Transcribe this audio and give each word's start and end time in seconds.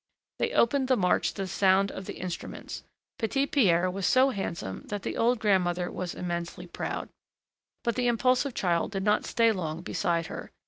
They 0.39 0.53
opened 0.53 0.87
the 0.87 0.97
march 0.97 1.31
to 1.35 1.43
the 1.43 1.47
sound 1.47 1.91
of 1.91 2.05
the 2.07 2.15
instruments. 2.17 2.83
Petit 3.19 3.45
Pierre 3.45 3.87
was 3.87 4.07
so 4.07 4.31
handsome 4.31 4.81
that 4.87 5.03
the 5.03 5.15
old 5.15 5.37
grandmother 5.37 5.91
was 5.91 6.15
immensely 6.15 6.65
proud. 6.65 7.09
But 7.83 7.93
the 7.93 8.07
impulsive 8.07 8.55
child 8.55 8.89
did 8.93 9.03
not 9.03 9.25
stay 9.27 9.51
long 9.51 9.81
beside 9.83 10.25
her. 10.25 10.49